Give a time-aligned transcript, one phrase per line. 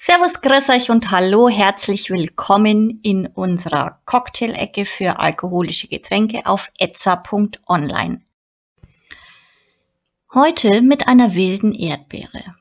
[0.00, 8.22] Servus, grüß euch und hallo, herzlich willkommen in unserer Cocktail-Ecke für alkoholische Getränke auf etza.online.
[10.32, 12.54] Heute mit einer wilden Erdbeere.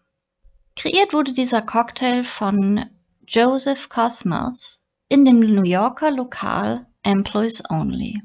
[0.76, 2.84] Kreiert wurde dieser Cocktail von
[3.27, 8.19] Joseph Cosmos in dem New Yorker Lokal Employees Only.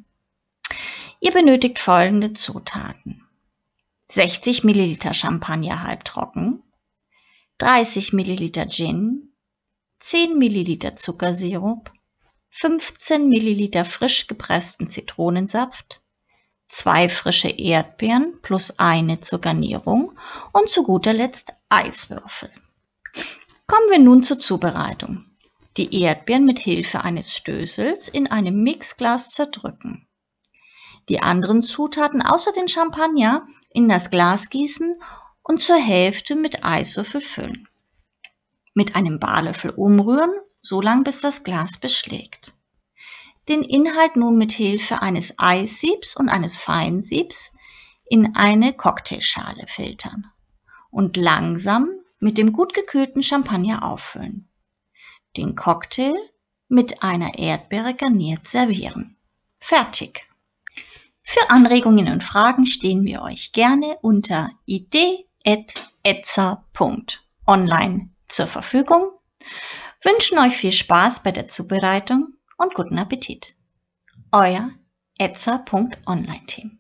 [1.21, 3.29] Ihr benötigt folgende Zutaten.
[4.09, 6.63] 60 Milliliter Champagner halbtrocken,
[7.63, 9.35] 30 Milliliter Gin,
[10.01, 11.93] 10 Milliliter Zuckersirup,
[12.51, 16.03] 15 Milliliter frisch gepressten Zitronensaft,
[16.69, 20.19] zwei frische Erdbeeren plus eine zur Garnierung
[20.53, 22.51] und zu guter Letzt Eiswürfel.
[23.69, 25.25] Kommen wir nun zur Zubereitung.
[25.77, 30.09] Die Erdbeeren mit Hilfe eines Stößels in einem Mixglas zerdrücken.
[31.09, 34.97] Die anderen Zutaten außer den Champagner in das Glas gießen
[35.43, 37.69] und zur Hälfte mit Eiswürfel füllen.
[38.75, 42.55] Mit einem Barlöffel umrühren, so lang bis das Glas beschlägt.
[43.49, 47.57] Den Inhalt nun mit Hilfe eines Eissiebs und eines Feinsiebs
[48.05, 50.31] in eine Cocktailschale filtern
[50.91, 51.89] und langsam
[52.21, 54.49] mit dem gut gekühlten Champagner auffüllen.
[55.37, 56.15] Den Cocktail
[56.69, 59.17] mit einer Erdbeere garniert servieren.
[59.59, 60.29] Fertig!
[61.23, 64.51] Für Anregungen und Fragen stehen wir euch gerne unter
[65.45, 69.11] idee.etza.online zur Verfügung,
[70.03, 73.57] wünschen euch viel Spaß bei der Zubereitung und guten Appetit.
[74.31, 74.71] Euer
[75.19, 76.71] etza.online-Team.